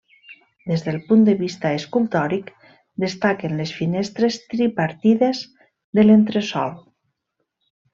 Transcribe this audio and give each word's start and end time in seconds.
Des 0.69 0.83
del 0.85 0.95
punt 1.09 1.25
de 1.27 1.35
vista 1.41 1.71
escultòric, 1.81 2.49
destaquen 3.05 3.55
les 3.61 3.77
finestres 3.83 4.43
tripartides 4.57 5.47
de 6.01 6.11
l'entresòl. 6.11 6.77